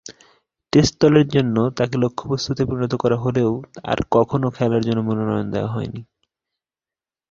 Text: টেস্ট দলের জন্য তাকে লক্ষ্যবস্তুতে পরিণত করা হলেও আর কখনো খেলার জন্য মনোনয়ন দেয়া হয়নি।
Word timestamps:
টেস্ট 0.73 0.93
দলের 1.01 1.27
জন্য 1.27 1.55
তাকে 1.77 1.95
লক্ষ্যবস্তুতে 1.97 2.61
পরিণত 2.65 2.93
করা 2.95 3.17
হলেও 3.17 3.51
আর 3.83 3.97
কখনো 4.11 4.47
খেলার 4.49 4.81
জন্য 4.81 4.99
মনোনয়ন 5.01 5.47
দেয়া 5.51 5.69
হয়নি। 5.69 6.01